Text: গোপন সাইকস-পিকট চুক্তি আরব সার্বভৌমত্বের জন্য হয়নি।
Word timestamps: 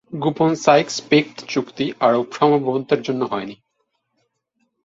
গোপন 0.13 0.51
সাইকস-পিকট 0.55 1.35
চুক্তি 1.47 1.85
আরব 1.99 2.25
সার্বভৌমত্বের 2.33 3.01
জন্য 3.01 3.21
হয়নি। 3.23 3.55